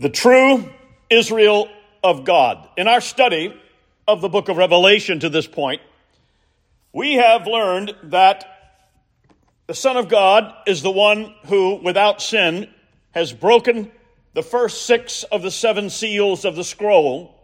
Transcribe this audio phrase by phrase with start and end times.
[0.00, 0.66] the true
[1.10, 1.68] Israel
[2.02, 2.66] of God.
[2.78, 3.54] In our study
[4.08, 5.82] of the book of Revelation to this point,
[6.90, 8.46] we have learned that
[9.66, 12.68] the Son of God is the one who, without sin,
[13.10, 13.92] has broken
[14.32, 17.34] the first six of the seven seals of the scroll.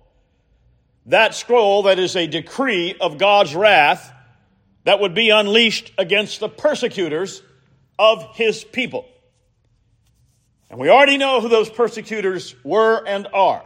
[1.05, 4.11] That scroll that is a decree of God's wrath
[4.85, 7.43] that would be unleashed against the persecutors
[7.99, 9.07] of his people.
[10.71, 13.65] And we already know who those persecutors were and are.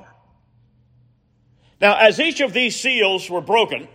[1.81, 3.89] Now, as each of these seals were broken,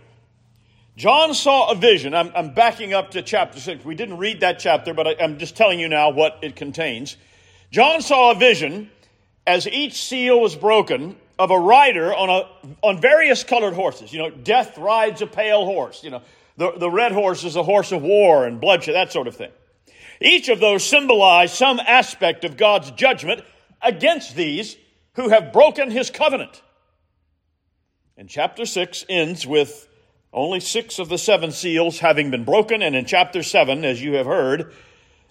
[0.96, 2.14] John saw a vision.
[2.14, 3.84] I'm, I'm backing up to chapter 6.
[3.84, 7.16] We didn't read that chapter, but I, I'm just telling you now what it contains.
[7.70, 8.90] John saw a vision
[9.46, 12.48] as each seal was broken of a rider on, a,
[12.82, 14.12] on various colored horses.
[14.12, 16.02] You know, death rides a pale horse.
[16.02, 16.22] You know,
[16.56, 19.50] the, the red horse is a horse of war and bloodshed, that sort of thing.
[20.20, 23.44] Each of those symbolize some aspect of God's judgment
[23.82, 24.76] against these
[25.14, 26.62] who have broken his covenant.
[28.16, 29.88] And chapter 6 ends with
[30.32, 34.14] only six of the seven seals having been broken, and in chapter 7, as you
[34.14, 34.72] have heard,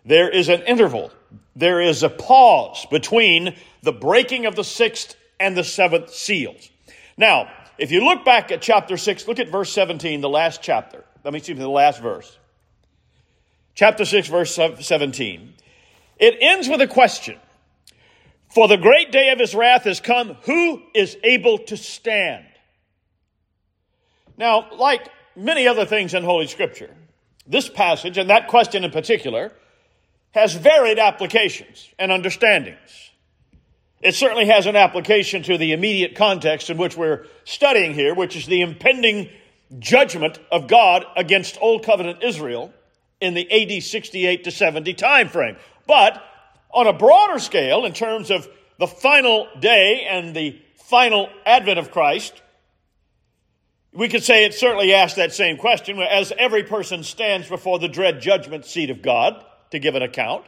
[0.03, 1.11] there is an interval.
[1.55, 6.69] There is a pause between the breaking of the sixth and the seventh seals.
[7.17, 11.03] Now, if you look back at chapter 6, look at verse 17, the last chapter.
[11.23, 12.37] Let me see the last verse
[13.75, 15.53] chapter 6, verse 17.
[16.17, 17.37] It ends with a question.
[18.53, 20.37] For the great day of his wrath has come.
[20.43, 22.45] Who is able to stand?
[24.37, 26.89] Now, like many other things in Holy Scripture,
[27.45, 29.51] this passage and that question in particular
[30.31, 33.11] has varied applications and understandings.
[34.01, 38.35] It certainly has an application to the immediate context in which we're studying here, which
[38.35, 39.29] is the impending
[39.79, 42.73] judgment of God against Old Covenant Israel
[43.21, 45.57] in the AD 68 to 70 time frame.
[45.87, 46.21] But
[46.73, 48.47] on a broader scale, in terms of
[48.79, 52.41] the final day and the final advent of Christ,
[53.93, 57.87] we could say it certainly asks that same question as every person stands before the
[57.87, 60.45] dread judgment seat of God to give an account.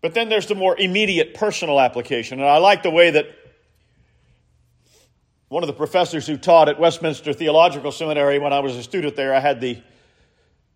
[0.00, 2.38] But then there's the more immediate personal application.
[2.38, 3.26] And I like the way that
[5.48, 9.16] one of the professors who taught at Westminster Theological Seminary when I was a student
[9.16, 9.82] there, I had the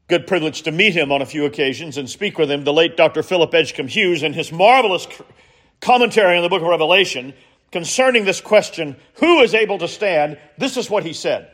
[0.08, 2.96] good privilege to meet him on a few occasions and speak with him, the late
[2.96, 3.22] Dr.
[3.22, 5.06] Philip Edgcumbe Hughes, in his marvelous
[5.80, 7.34] commentary on the book of Revelation
[7.70, 10.38] concerning this question, who is able to stand?
[10.56, 11.50] This is what he said.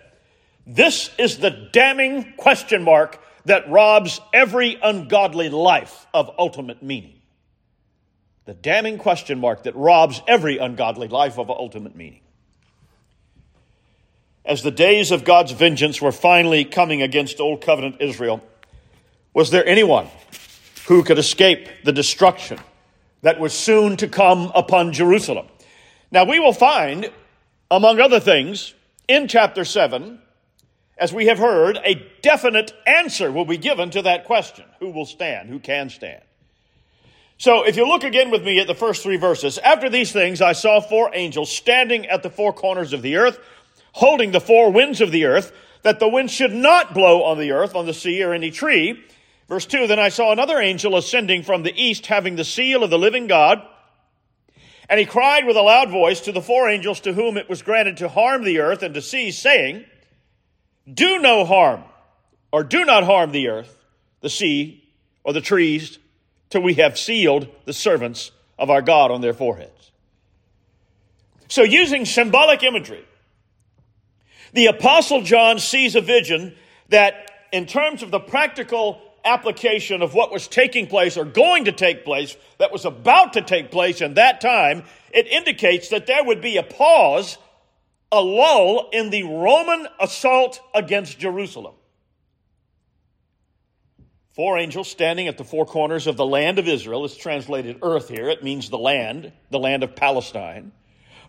[0.66, 7.20] This is the damning question mark that robs every ungodly life of ultimate meaning.
[8.46, 12.20] The damning question mark that robs every ungodly life of ultimate meaning
[14.44, 18.42] as the days of God's vengeance were finally coming against Old Covenant Israel,
[19.32, 20.08] was there anyone
[20.86, 22.58] who could escape the destruction
[23.22, 25.46] that was soon to come upon Jerusalem?
[26.10, 27.10] Now, we will find,
[27.70, 28.74] among other things,
[29.08, 30.20] in chapter 7,
[30.96, 35.06] as we have heard, a definite answer will be given to that question who will
[35.06, 36.22] stand, who can stand.
[37.36, 40.40] So, if you look again with me at the first three verses, after these things
[40.40, 43.40] I saw four angels standing at the four corners of the earth
[43.94, 47.52] holding the four winds of the earth, that the wind should not blow on the
[47.52, 49.02] earth, on the sea, or any tree.
[49.48, 52.90] Verse 2 Then I saw another angel ascending from the east, having the seal of
[52.90, 53.62] the living God.
[54.88, 57.62] And he cried with a loud voice to the four angels to whom it was
[57.62, 59.84] granted to harm the earth and to sea, saying,
[60.92, 61.84] Do no harm,
[62.52, 63.78] or do not harm the earth,
[64.20, 64.84] the sea,
[65.22, 65.98] or the trees,
[66.50, 69.92] till we have sealed the servants of our God on their foreheads.
[71.48, 73.04] So, using symbolic imagery,
[74.54, 76.54] the Apostle John sees a vision
[76.88, 81.72] that, in terms of the practical application of what was taking place or going to
[81.72, 86.24] take place, that was about to take place in that time, it indicates that there
[86.24, 87.36] would be a pause,
[88.12, 91.74] a lull in the Roman assault against Jerusalem.
[94.34, 98.08] Four angels standing at the four corners of the land of Israel is translated earth
[98.08, 98.28] here.
[98.28, 100.72] It means the land, the land of Palestine.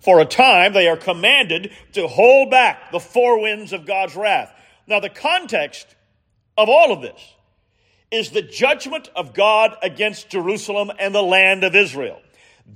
[0.06, 4.54] For a time, they are commanded to hold back the four winds of God's wrath.
[4.86, 5.88] Now, the context
[6.56, 7.19] of all of this
[8.12, 12.22] is the judgment of God against Jerusalem and the land of Israel.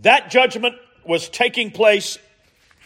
[0.01, 0.73] That judgment
[1.05, 2.17] was taking place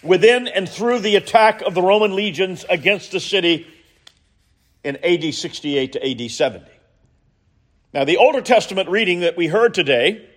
[0.03, 3.65] within and through the attack of the Roman legions against the city
[4.83, 6.65] in AD 68 to AD 70.
[7.93, 10.27] Now, the Older Testament reading that we heard today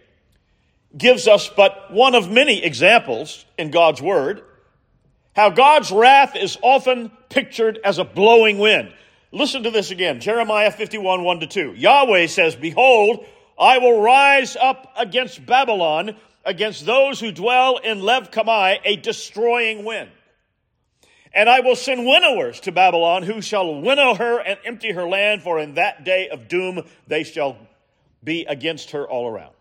[0.96, 4.42] gives us but one of many examples in God's Word
[5.36, 8.90] how God's wrath is often pictured as a blowing wind.
[9.32, 11.74] Listen to this again Jeremiah 51 1 to 2.
[11.76, 13.24] Yahweh says, Behold,
[13.58, 19.84] I will rise up against Babylon against those who dwell in Lev Kamai a destroying
[19.84, 20.10] wind.
[21.34, 25.42] And I will send winnowers to Babylon who shall winnow her and empty her land,
[25.42, 27.58] for in that day of doom they shall
[28.24, 29.55] be against her all around.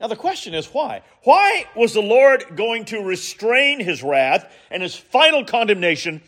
[0.00, 1.02] Now, the question is why?
[1.22, 6.20] Why was the Lord going to restrain his wrath and his final condemnation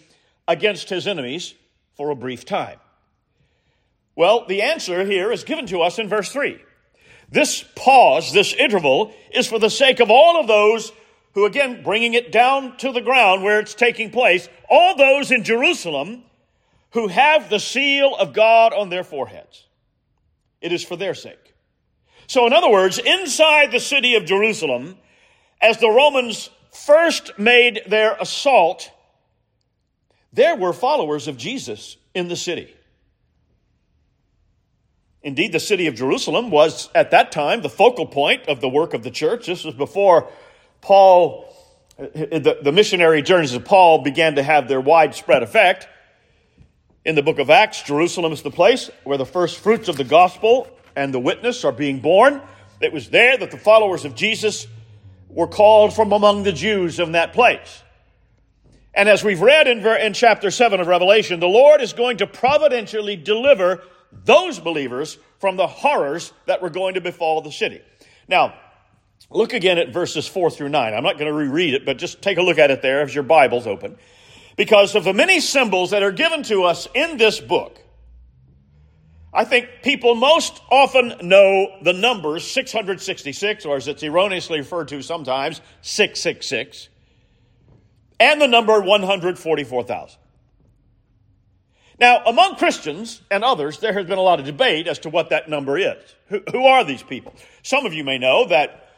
[0.46, 1.54] against his enemies
[1.96, 2.78] for a brief time?
[4.16, 6.60] Well, the answer here is given to us in verse 3.
[7.30, 10.90] This pause, this interval, is for the sake of all of those
[11.34, 15.44] who, again, bringing it down to the ground where it's taking place, all those in
[15.44, 16.24] Jerusalem
[16.92, 19.66] who have the seal of God on their foreheads.
[20.60, 21.47] It is for their sake.
[22.28, 24.98] So, in other words, inside the city of Jerusalem,
[25.62, 28.90] as the Romans first made their assault,
[30.32, 32.74] there were followers of Jesus in the city.
[35.22, 38.92] Indeed, the city of Jerusalem was at that time the focal point of the work
[38.92, 39.46] of the church.
[39.46, 40.30] This was before
[40.82, 41.50] Paul,
[41.98, 45.88] uh, the, the missionary journeys of Paul began to have their widespread effect.
[47.06, 50.04] In the book of Acts, Jerusalem is the place where the first fruits of the
[50.04, 52.42] gospel and the witness are being born.
[52.80, 54.66] It was there that the followers of Jesus
[55.28, 57.82] were called from among the Jews in that place.
[58.94, 62.26] And as we've read in, in chapter 7 of Revelation, the Lord is going to
[62.26, 63.84] providentially deliver
[64.24, 67.80] those believers from the horrors that were going to befall the city.
[68.26, 68.54] Now,
[69.30, 70.94] look again at verses 4 through 9.
[70.94, 73.14] I'm not going to reread it, but just take a look at it there as
[73.14, 73.98] your Bible's open.
[74.56, 77.78] Because of the many symbols that are given to us in this book,
[79.32, 85.02] I think people most often know the number 666, or as it's erroneously referred to
[85.02, 86.88] sometimes, 666,
[88.18, 90.18] and the number 144,000.
[92.00, 95.30] Now, among Christians and others, there has been a lot of debate as to what
[95.30, 95.96] that number is.
[96.28, 97.34] Who, who, are these people?
[97.62, 98.88] Some of you may know that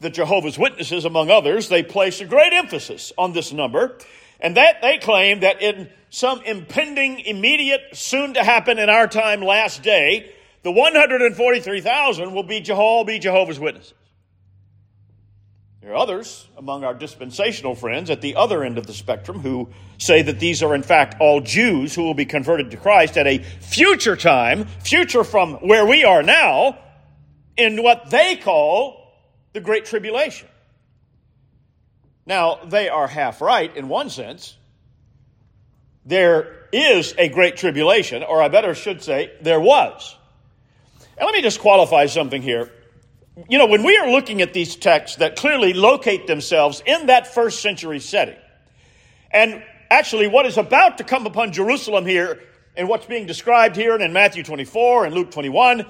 [0.00, 3.98] the Jehovah's Witnesses, among others, they place a great emphasis on this number,
[4.40, 9.42] and that they claim that in some impending, immediate, soon to happen in our time
[9.42, 13.94] last day, the 143,000 will be, be Jehovah's Witnesses.
[15.86, 19.68] There are others among our dispensational friends at the other end of the spectrum who
[19.98, 23.28] say that these are in fact all Jews who will be converted to Christ at
[23.28, 26.76] a future time, future from where we are now,
[27.56, 29.12] in what they call
[29.52, 30.48] the Great Tribulation.
[32.26, 34.56] Now, they are half right in one sense.
[36.04, 40.14] There is a Great Tribulation, or I better should say, there was.
[41.16, 42.70] And let me just qualify something here
[43.48, 47.34] you know, when we are looking at these texts that clearly locate themselves in that
[47.34, 48.36] first century setting,
[49.30, 52.40] and actually what is about to come upon Jerusalem here
[52.76, 55.84] and what's being described here and in Matthew 24 and Luke 21,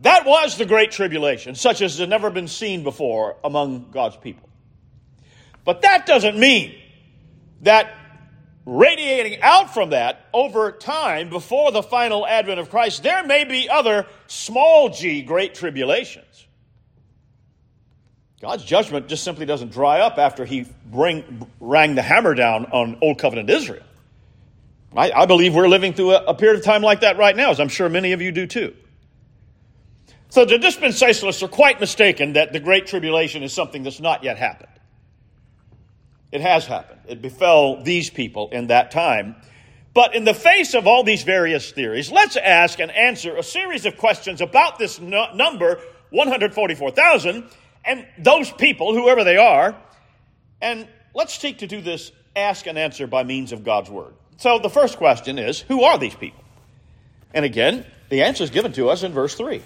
[0.00, 4.49] that was the Great Tribulation, such as has never been seen before among God's people.
[5.70, 6.74] But that doesn't mean
[7.60, 7.94] that
[8.66, 13.68] radiating out from that over time before the final advent of Christ, there may be
[13.68, 16.44] other small g great tribulations.
[18.40, 22.98] God's judgment just simply doesn't dry up after he bring, rang the hammer down on
[23.00, 23.84] Old Covenant Israel.
[24.96, 27.52] I, I believe we're living through a, a period of time like that right now,
[27.52, 28.74] as I'm sure many of you do too.
[30.30, 34.36] So the dispensationalists are quite mistaken that the Great Tribulation is something that's not yet
[34.36, 34.69] happened.
[36.32, 37.00] It has happened.
[37.08, 39.36] It befell these people in that time.
[39.92, 43.86] But in the face of all these various theories, let's ask and answer a series
[43.86, 47.48] of questions about this number, 144,000,
[47.84, 49.76] and those people, whoever they are,
[50.62, 54.14] and let's seek to do this ask and answer by means of God's Word.
[54.36, 56.44] So the first question is who are these people?
[57.34, 59.62] And again, the answer is given to us in verse 3.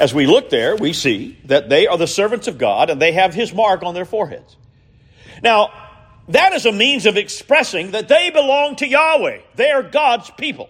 [0.00, 3.12] As we look there, we see that they are the servants of God and they
[3.12, 4.56] have His mark on their foreheads.
[5.42, 5.72] Now,
[6.28, 9.40] that is a means of expressing that they belong to Yahweh.
[9.56, 10.68] They are God's people.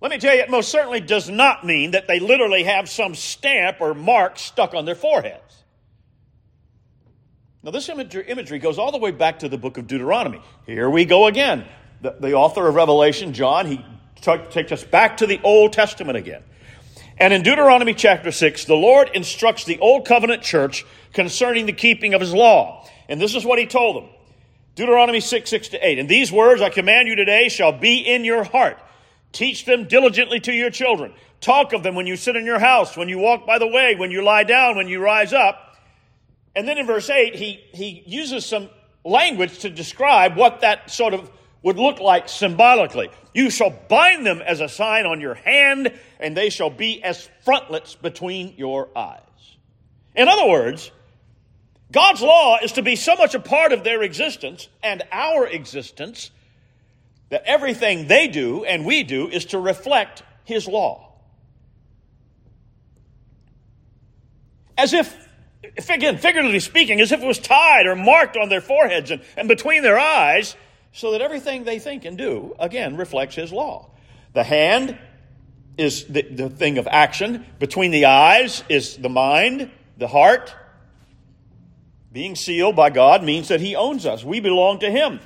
[0.00, 3.14] Let me tell you, it most certainly does not mean that they literally have some
[3.14, 5.62] stamp or mark stuck on their foreheads.
[7.62, 10.40] Now, this imagery goes all the way back to the book of Deuteronomy.
[10.64, 11.66] Here we go again.
[12.00, 13.84] The, the author of Revelation, John, he
[14.22, 16.42] t- takes us back to the Old Testament again.
[17.18, 22.14] And in Deuteronomy chapter 6, the Lord instructs the Old Covenant church concerning the keeping
[22.14, 22.88] of his law.
[23.10, 24.08] And this is what he told them
[24.76, 25.98] Deuteronomy 6, 6 to 8.
[25.98, 28.78] And these words I command you today shall be in your heart
[29.32, 31.12] Teach them diligently to your children.
[31.40, 33.94] Talk of them when you sit in your house, when you walk by the way,
[33.94, 35.76] when you lie down, when you rise up.
[36.54, 38.68] And then in verse 8, he, he uses some
[39.04, 41.30] language to describe what that sort of
[41.62, 43.10] would look like symbolically.
[43.32, 47.28] You shall bind them as a sign on your hand, and they shall be as
[47.44, 49.20] frontlets between your eyes.
[50.16, 50.90] In other words,
[51.92, 56.30] God's law is to be so much a part of their existence and our existence
[57.30, 61.12] that everything they do and we do is to reflect His law.
[64.76, 65.16] As if,
[65.88, 69.48] again, figuratively speaking, as if it was tied or marked on their foreheads and, and
[69.48, 70.56] between their eyes,
[70.92, 73.90] so that everything they think and do, again, reflects His law.
[74.32, 74.98] The hand
[75.76, 80.54] is the, the thing of action, between the eyes is the mind, the heart.
[82.12, 84.24] Being sealed by God means that He owns us.
[84.24, 85.20] We belong to Him.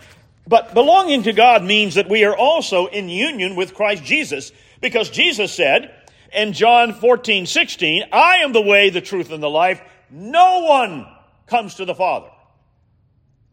[0.46, 5.08] But belonging to God means that we are also in union with Christ Jesus because
[5.08, 5.90] Jesus said
[6.32, 9.80] in John 14, 16, I am the way, the truth, and the life.
[10.10, 11.06] No one
[11.46, 12.28] comes to the Father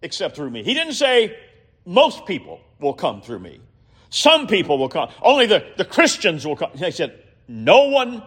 [0.02, 0.64] except through me.
[0.64, 1.38] He didn't say
[1.86, 3.62] most people will come through me.
[4.10, 5.10] Some people will come.
[5.22, 6.72] Only the, the Christians will come.
[6.76, 8.24] He said, no one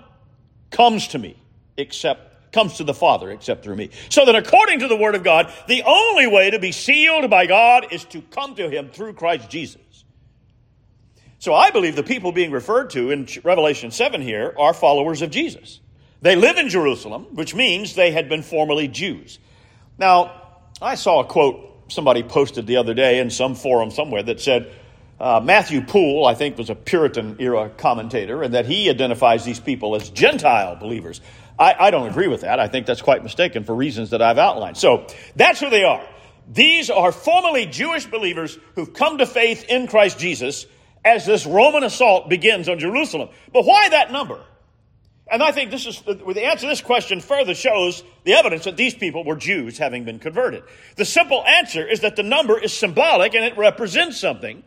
[0.70, 1.37] comes to me
[1.76, 3.90] except comes to the Father except through me.
[4.08, 7.46] So that according to the Word of God, the only way to be sealed by
[7.46, 9.82] God is to come to Him through Christ Jesus.
[11.40, 15.30] So I believe the people being referred to in Revelation 7 here are followers of
[15.30, 15.80] Jesus.
[16.23, 19.38] They live in Jerusalem, which means they had been formerly Jews.
[19.99, 20.40] Now,
[20.80, 24.73] I saw a quote somebody posted the other day in some forum somewhere that said,
[25.20, 29.61] uh, Matthew Poole, I think, was a Puritan era commentator, and that he identifies these
[29.61, 31.20] people as Gentile believers.
[31.58, 32.58] I, I don't agree with that.
[32.58, 34.76] I think that's quite mistaken for reasons that I've outlined.
[34.76, 35.06] So
[35.37, 36.04] that's who they are.
[36.52, 40.66] These are formerly Jewish believers who've come to faith in Christ Jesus
[41.04, 43.28] as this Roman assault begins on Jerusalem.
[43.52, 44.40] But why that number?
[45.26, 48.76] And I think this is the answer to this question further shows the evidence that
[48.76, 50.64] these people were Jews having been converted.
[50.96, 54.62] The simple answer is that the number is symbolic and it represents something.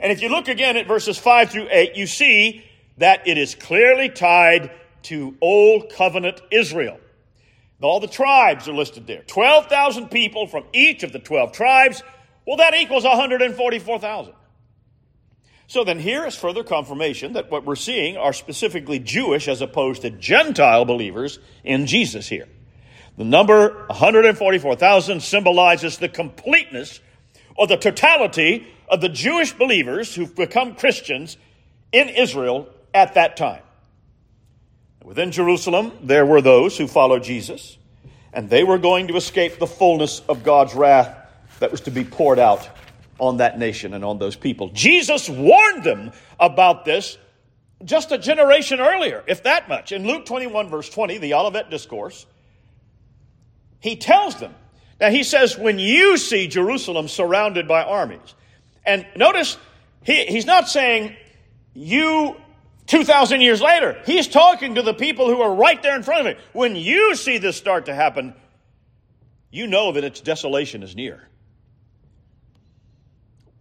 [0.00, 2.64] And if you look again at verses 5 through 8, you see
[2.98, 4.72] that it is clearly tied
[5.04, 6.98] to Old Covenant Israel.
[7.80, 9.22] All the tribes are listed there.
[9.22, 12.02] 12,000 people from each of the 12 tribes.
[12.46, 14.34] Well, that equals 144,000.
[15.66, 20.02] So then here is further confirmation that what we're seeing are specifically Jewish as opposed
[20.02, 22.48] to Gentile believers in Jesus here.
[23.16, 27.00] The number 144,000 symbolizes the completeness
[27.54, 31.36] or the totality of the Jewish believers who've become Christians
[31.92, 33.62] in Israel at that time.
[35.04, 37.78] Within Jerusalem, there were those who followed Jesus,
[38.32, 41.16] and they were going to escape the fullness of God's wrath
[41.58, 42.68] that was to be poured out
[43.18, 44.68] on that nation and on those people.
[44.70, 47.18] Jesus warned them about this
[47.84, 49.92] just a generation earlier, if that much.
[49.92, 52.26] In Luke 21, verse 20, the Olivet Discourse,
[53.80, 54.54] he tells them.
[55.00, 58.34] Now, he says, when you see Jerusalem surrounded by armies,
[58.84, 59.56] and notice,
[60.02, 61.16] he, he's not saying
[61.72, 62.36] you
[62.86, 64.00] 2,000 years later.
[64.04, 66.42] He's talking to the people who are right there in front of him.
[66.52, 68.34] When you see this start to happen,
[69.50, 71.22] you know that its desolation is near.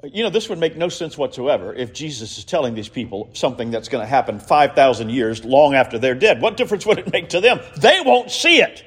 [0.03, 3.69] You know, this would make no sense whatsoever if Jesus is telling these people something
[3.69, 6.41] that's going to happen 5,000 years long after they're dead.
[6.41, 7.59] What difference would it make to them?
[7.77, 8.85] They won't see it.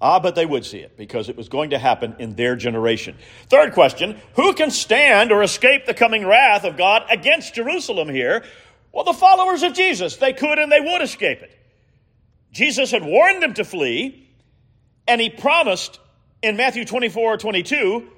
[0.00, 3.16] Ah, but they would see it because it was going to happen in their generation.
[3.48, 8.44] Third question Who can stand or escape the coming wrath of God against Jerusalem here?
[8.96, 11.54] Well, the followers of Jesus, they could and they would escape it.
[12.50, 14.26] Jesus had warned them to flee,
[15.06, 16.00] and he promised
[16.40, 18.08] in Matthew 24 22,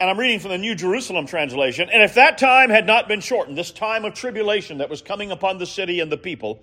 [0.00, 3.20] and I'm reading from the New Jerusalem translation, and if that time had not been
[3.20, 6.62] shortened, this time of tribulation that was coming upon the city and the people,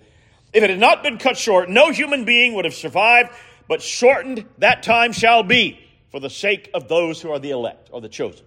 [0.52, 3.30] if it had not been cut short, no human being would have survived,
[3.68, 5.78] but shortened that time shall be
[6.10, 8.44] for the sake of those who are the elect or the chosen.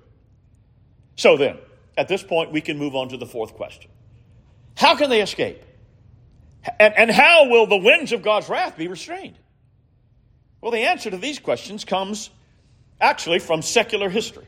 [1.16, 1.58] So then,
[1.98, 3.90] at this point, we can move on to the fourth question.
[4.75, 5.62] How can they escape?
[6.80, 9.38] And, and how will the winds of God's wrath be restrained?
[10.62, 12.30] Well, the answer to these questions comes
[13.01, 14.46] actually from secular history.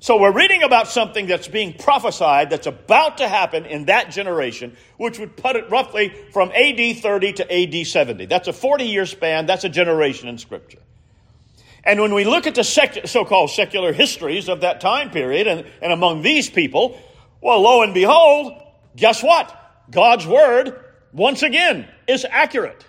[0.00, 4.76] So we're reading about something that's being prophesied that's about to happen in that generation,
[4.96, 8.26] which would put it roughly from AD 30 to AD 70.
[8.26, 9.46] That's a 40 year span.
[9.46, 10.78] That's a generation in Scripture.
[11.82, 15.48] And when we look at the sec- so called secular histories of that time period
[15.48, 17.00] and, and among these people,
[17.40, 18.52] well, lo and behold,
[18.98, 19.54] guess what?
[19.90, 20.78] God's word,
[21.12, 22.84] once again, is accurate.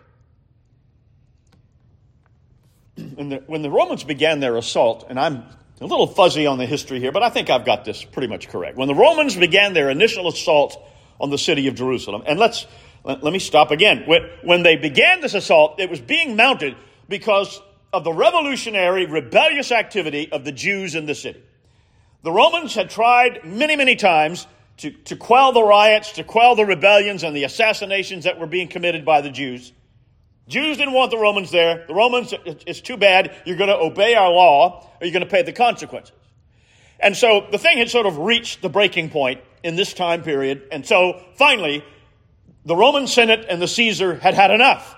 [3.15, 5.45] When the, when the Romans began their assault, and I'm
[5.79, 8.49] a little fuzzy on the history here, but I think I've got this pretty much
[8.49, 8.77] correct.
[8.77, 10.77] When the Romans began their initial assault
[11.21, 12.67] on the city of Jerusalem, and let's
[13.03, 14.03] let, let me stop again.
[14.05, 16.75] When, when they began this assault, it was being mounted
[17.07, 17.61] because
[17.93, 21.41] of the revolutionary, rebellious activity of the Jews in the city.
[22.23, 24.45] The Romans had tried many, many times
[24.79, 28.67] to, to quell the riots, to quell the rebellions and the assassinations that were being
[28.67, 29.73] committed by the Jews.
[30.47, 31.85] Jews didn't want the Romans there.
[31.87, 33.35] The Romans, it's too bad.
[33.45, 36.15] You're going to obey our law or you're going to pay the consequences.
[36.99, 40.67] And so the thing had sort of reached the breaking point in this time period.
[40.71, 41.83] And so finally,
[42.65, 44.95] the Roman Senate and the Caesar had had enough.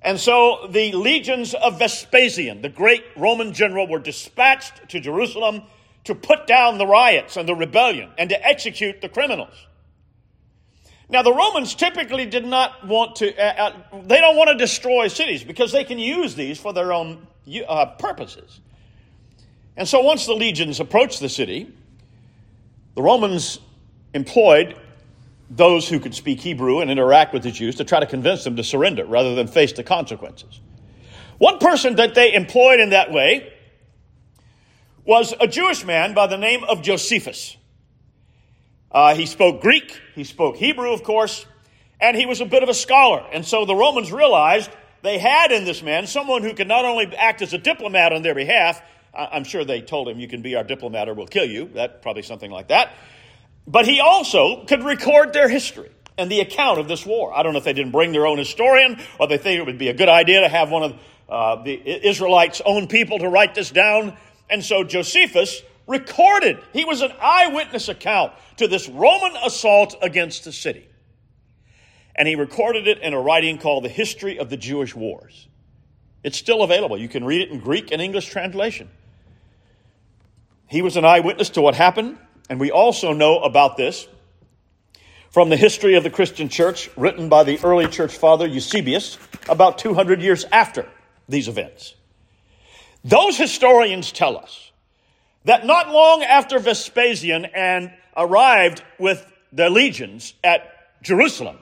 [0.00, 5.62] And so the legions of Vespasian, the great Roman general, were dispatched to Jerusalem
[6.04, 9.54] to put down the riots and the rebellion and to execute the criminals.
[11.08, 15.08] Now, the Romans typically did not want to, uh, uh, they don't want to destroy
[15.08, 17.26] cities because they can use these for their own
[17.68, 18.60] uh, purposes.
[19.76, 21.72] And so once the legions approached the city,
[22.94, 23.58] the Romans
[24.14, 24.78] employed
[25.50, 28.56] those who could speak Hebrew and interact with the Jews to try to convince them
[28.56, 30.60] to surrender rather than face the consequences.
[31.38, 33.52] One person that they employed in that way
[35.04, 37.56] was a Jewish man by the name of Josephus.
[38.90, 41.46] Uh, he spoke Greek, he spoke Hebrew, of course,
[42.00, 43.24] and he was a bit of a scholar.
[43.32, 44.70] And so the Romans realized
[45.02, 48.22] they had in this man someone who could not only act as a diplomat on
[48.22, 48.82] their behalf,
[49.14, 51.70] I'm sure they told him, You can be our diplomat or we'll kill you.
[51.74, 52.92] That probably something like that.
[53.66, 57.32] But he also could record their history and the account of this war.
[57.34, 59.78] I don't know if they didn't bring their own historian or they think it would
[59.78, 63.54] be a good idea to have one of uh, the Israelites' own people to write
[63.54, 64.16] this down.
[64.52, 70.52] And so Josephus recorded, he was an eyewitness account to this Roman assault against the
[70.52, 70.86] city.
[72.14, 75.48] And he recorded it in a writing called The History of the Jewish Wars.
[76.22, 76.98] It's still available.
[76.98, 78.90] You can read it in Greek and English translation.
[80.68, 82.18] He was an eyewitness to what happened.
[82.50, 84.06] And we also know about this
[85.30, 89.16] from the history of the Christian church written by the early church father Eusebius
[89.48, 90.86] about 200 years after
[91.26, 91.94] these events.
[93.04, 94.70] Those historians tell us
[95.44, 101.58] that not long after Vespasian and arrived with the legions at Jerusalem,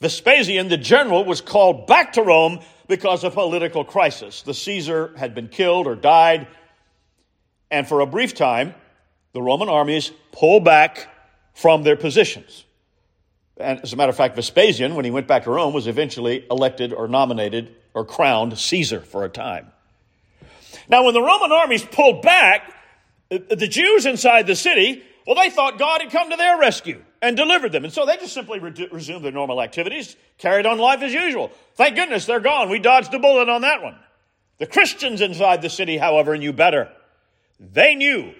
[0.00, 4.42] Vespasian, the general, was called back to Rome because of political crisis.
[4.42, 6.48] The Caesar had been killed or died,
[7.70, 8.74] and for a brief time,
[9.32, 11.08] the Roman armies pulled back
[11.52, 12.64] from their positions.
[13.58, 16.46] And as a matter of fact, Vespasian, when he went back to Rome, was eventually
[16.50, 19.70] elected or nominated or crowned Caesar for a time.
[20.90, 22.74] Now, when the Roman armies pulled back,
[23.28, 27.36] the Jews inside the city, well, they thought God had come to their rescue and
[27.36, 27.84] delivered them.
[27.84, 31.52] And so they just simply re- resumed their normal activities, carried on life as usual.
[31.74, 32.68] Thank goodness they're gone.
[32.68, 33.96] We dodged a bullet on that one.
[34.58, 36.90] The Christians inside the city, however, knew better.
[37.60, 38.34] They knew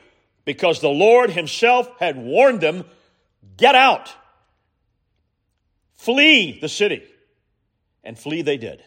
[0.44, 2.84] because the Lord Himself had warned them
[3.56, 4.12] get out,
[5.94, 7.04] flee the city.
[8.02, 8.82] And flee they did.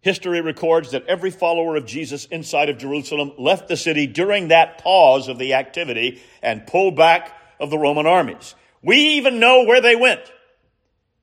[0.00, 4.78] History records that every follower of Jesus inside of Jerusalem left the city during that
[4.78, 8.54] pause of the activity and pulled back of the Roman armies.
[8.82, 10.20] We even know where they went.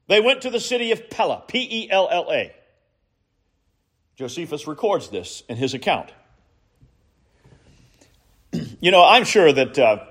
[0.07, 2.53] They went to the city of Pella, P E L L A.
[4.15, 6.11] Josephus records this in his account.
[8.81, 10.05] You know, I'm sure that, uh,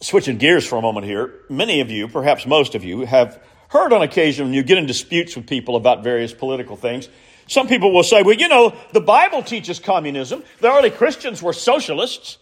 [0.00, 3.92] switching gears for a moment here, many of you, perhaps most of you, have heard
[3.92, 7.08] on occasion when you get in disputes with people about various political things.
[7.48, 10.44] Some people will say, well, you know, the Bible teaches communism.
[10.60, 12.36] The early Christians were socialists.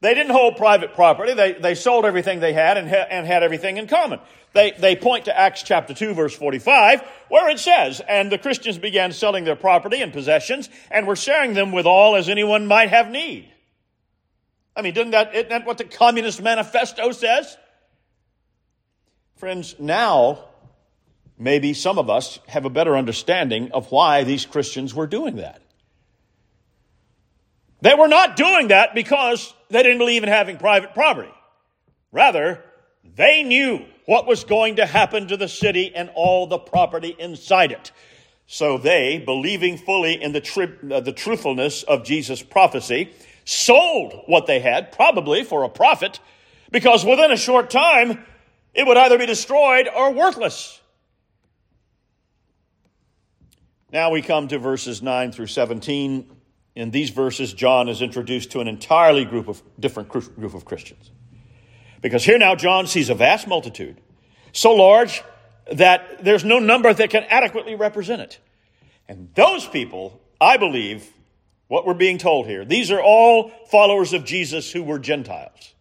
[0.00, 1.34] They didn't hold private property.
[1.34, 4.18] They, they sold everything they had and, ha- and had everything in common.
[4.52, 8.76] They, they point to Acts chapter 2 verse 45 where it says, and the Christians
[8.76, 12.90] began selling their property and possessions and were sharing them with all as anyone might
[12.90, 13.48] have need.
[14.76, 17.56] I mean, doesn't that, isn't that what the Communist Manifesto says?
[19.36, 20.44] Friends, now
[21.38, 25.60] maybe some of us have a better understanding of why these Christians were doing that.
[27.80, 31.32] They were not doing that because they didn't believe in having private property.
[32.12, 32.62] Rather,
[33.16, 37.72] they knew what was going to happen to the city and all the property inside
[37.72, 37.92] it.
[38.46, 43.12] So they, believing fully in the, tri- uh, the truthfulness of Jesus' prophecy,
[43.44, 46.20] sold what they had, probably for a profit,
[46.70, 48.24] because within a short time,
[48.74, 50.80] it would either be destroyed or worthless.
[53.94, 56.28] Now we come to verses 9 through 17.
[56.74, 61.12] In these verses, John is introduced to an entirely group of different group of Christians.
[62.02, 64.00] Because here now, John sees a vast multitude,
[64.50, 65.22] so large
[65.70, 68.40] that there's no number that can adequately represent it.
[69.06, 71.08] And those people, I believe,
[71.68, 75.73] what we're being told here, these are all followers of Jesus who were Gentiles.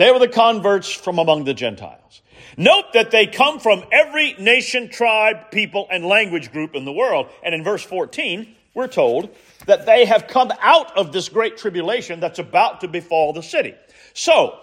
[0.00, 2.22] They were the converts from among the Gentiles.
[2.56, 7.28] Note that they come from every nation, tribe, people, and language group in the world.
[7.42, 9.36] And in verse 14, we're told
[9.66, 13.74] that they have come out of this great tribulation that's about to befall the city.
[14.14, 14.58] So,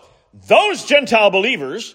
[0.47, 1.93] those Gentile believers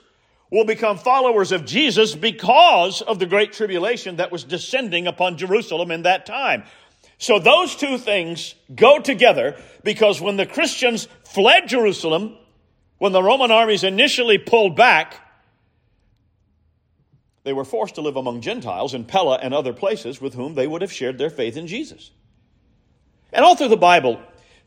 [0.52, 5.90] will become followers of Jesus because of the great tribulation that was descending upon Jerusalem
[5.90, 6.62] in that time.
[7.18, 12.37] So those two things go together because when the Christians fled Jerusalem,
[13.02, 15.16] when the Roman armies initially pulled back,
[17.42, 20.68] they were forced to live among Gentiles in Pella and other places with whom they
[20.68, 22.12] would have shared their faith in Jesus.
[23.32, 24.22] And all through the Bible,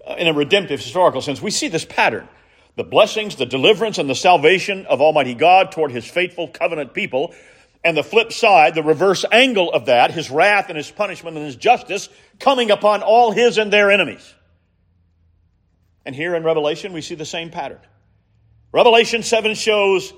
[0.05, 2.27] uh, in a redemptive historical sense, we see this pattern
[2.75, 7.33] the blessings, the deliverance, and the salvation of Almighty God toward his faithful covenant people.
[7.85, 11.45] And the flip side, the reverse angle of that, his wrath and his punishment and
[11.45, 12.09] his justice
[12.41, 14.33] coming upon all his and their enemies.
[16.05, 17.79] And here in Revelation, we see the same pattern.
[18.75, 20.13] Revelation 7 shows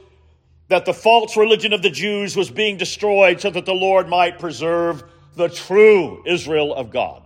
[0.68, 4.40] that the false religion of the Jews was being destroyed so that the Lord might
[4.40, 5.04] preserve
[5.36, 7.22] the true Israel of God.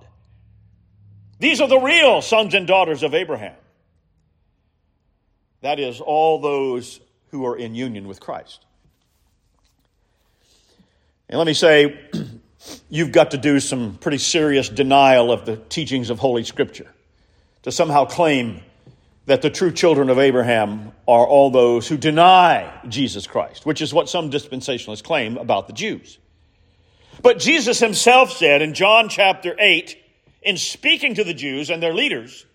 [1.39, 3.55] These are the real sons and daughters of Abraham.
[5.61, 8.65] That is, all those who are in union with Christ.
[11.29, 11.97] And let me say,
[12.89, 16.91] you've got to do some pretty serious denial of the teachings of Holy Scripture
[17.63, 18.59] to somehow claim
[19.31, 23.93] that the true children of Abraham are all those who deny Jesus Christ, which is
[23.93, 26.19] what some dispensationalists claim about the Jews.
[27.21, 29.97] But Jesus himself said in John chapter 8,
[30.41, 32.45] in speaking to the Jews and their leaders,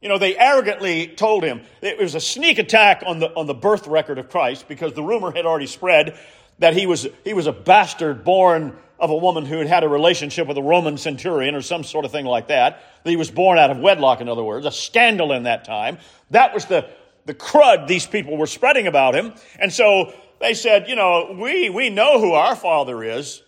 [0.00, 3.52] you know, they arrogantly told him it was a sneak attack on the, on the
[3.52, 6.16] birth record of Christ because the rumor had already spread
[6.60, 9.88] that he was, he was a bastard born of a woman who had had a
[9.88, 12.80] relationship with a Roman centurion or some sort of thing like that.
[13.02, 15.98] That he was born out of wedlock, in other words, a scandal in that time.
[16.30, 16.88] That was the,
[17.26, 19.34] the crud these people were spreading about him.
[19.58, 23.42] And so they said, you know, we, we know who our father is.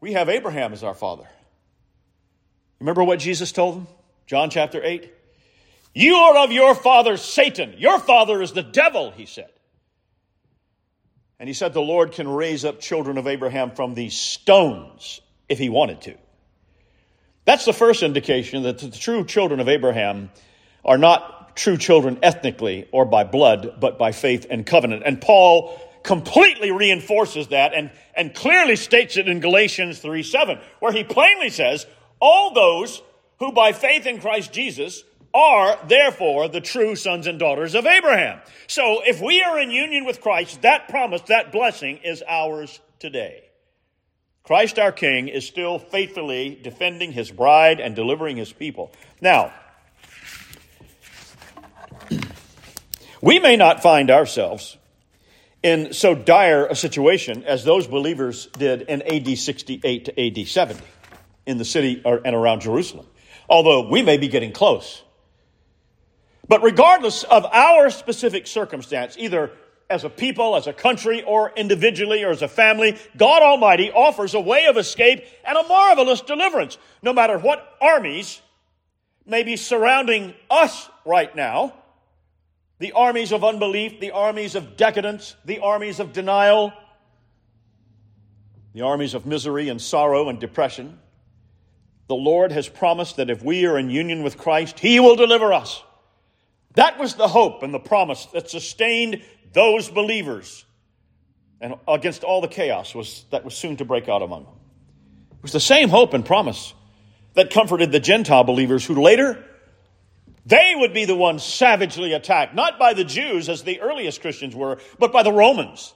[0.00, 1.28] We have Abraham as our father.
[2.80, 3.86] Remember what Jesus told them?
[4.26, 5.12] John chapter 8.
[5.94, 7.74] You are of your father Satan.
[7.78, 9.50] Your father is the devil, he said.
[11.38, 15.58] And he said the Lord can raise up children of Abraham from these stones if
[15.58, 16.14] he wanted to.
[17.44, 20.30] That's the first indication that the true children of Abraham
[20.84, 25.02] are not true children ethnically or by blood, but by faith and covenant.
[25.04, 30.92] And Paul completely reinforces that and, and clearly states it in Galatians 3 7, where
[30.92, 31.86] he plainly says,
[32.20, 33.02] All those
[33.38, 35.02] who by faith in Christ Jesus
[35.34, 38.40] are therefore the true sons and daughters of Abraham.
[38.66, 43.44] So if we are in union with Christ, that promise, that blessing is ours today.
[44.44, 48.92] Christ our King is still faithfully defending his bride and delivering his people.
[49.20, 49.52] Now,
[53.22, 54.76] we may not find ourselves
[55.62, 60.82] in so dire a situation as those believers did in AD 68 to AD 70
[61.46, 63.06] in the city and around Jerusalem,
[63.48, 65.02] although we may be getting close.
[66.52, 69.52] But regardless of our specific circumstance, either
[69.88, 74.34] as a people, as a country, or individually, or as a family, God Almighty offers
[74.34, 78.42] a way of escape and a marvelous deliverance, no matter what armies
[79.24, 81.72] may be surrounding us right now
[82.80, 86.70] the armies of unbelief, the armies of decadence, the armies of denial,
[88.74, 90.98] the armies of misery and sorrow and depression.
[92.08, 95.54] The Lord has promised that if we are in union with Christ, He will deliver
[95.54, 95.82] us.
[96.74, 100.64] That was the hope and the promise that sustained those believers
[101.62, 104.54] and against all the chaos was, that was soon to break out among them.
[105.30, 106.74] It was the same hope and promise
[107.34, 109.42] that comforted the Gentile believers who later
[110.44, 114.56] they would be the ones savagely attacked, not by the Jews as the earliest Christians
[114.56, 115.94] were, but by the Romans.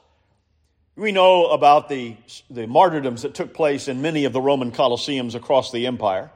[0.94, 2.16] We know about the,
[2.48, 6.30] the martyrdoms that took place in many of the Roman colosseums across the empire.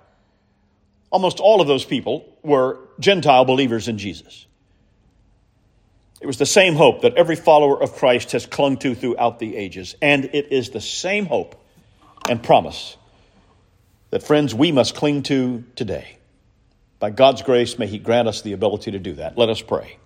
[1.11, 4.47] Almost all of those people were Gentile believers in Jesus.
[6.21, 9.57] It was the same hope that every follower of Christ has clung to throughout the
[9.57, 9.97] ages.
[10.03, 11.57] And it is the same hope
[12.29, 12.97] and promise
[14.11, 16.19] that, friends, we must cling to today.
[16.99, 19.39] By God's grace, may He grant us the ability to do that.
[19.39, 19.97] Let us pray.